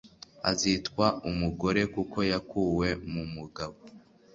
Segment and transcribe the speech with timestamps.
[0.51, 3.77] azitwa umugore kuko yakuwe mu mugabo